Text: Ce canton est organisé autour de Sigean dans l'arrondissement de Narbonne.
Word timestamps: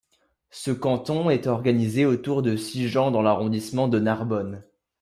Ce 0.49 0.71
canton 0.71 1.29
est 1.29 1.45
organisé 1.45 2.05
autour 2.07 2.41
de 2.41 2.55
Sigean 2.55 3.11
dans 3.11 3.21
l'arrondissement 3.21 3.87
de 3.87 3.99
Narbonne. 3.99 4.63